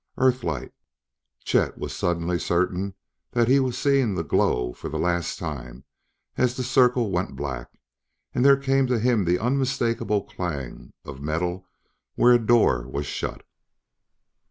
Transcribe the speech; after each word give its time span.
Earthlight! 0.17 0.73
Chet 1.43 1.77
was 1.77 1.95
suddenly 1.95 2.39
certain 2.39 2.95
that 3.33 3.47
he 3.47 3.59
was 3.59 3.77
seeing 3.77 4.15
that 4.15 4.27
glow 4.29 4.73
for 4.73 4.89
the 4.89 4.97
last 4.97 5.37
time 5.37 5.83
as 6.37 6.57
the 6.57 6.63
circle 6.63 7.11
went 7.11 7.35
black, 7.35 7.69
and 8.33 8.43
there 8.43 8.57
came 8.57 8.87
to 8.87 8.97
him 8.97 9.25
the 9.25 9.37
unmistakable 9.37 10.23
clang 10.23 10.91
of 11.05 11.21
metal 11.21 11.67
where 12.15 12.33
a 12.33 12.39
door 12.43 12.87
was 12.87 13.05
shut. 13.05 13.43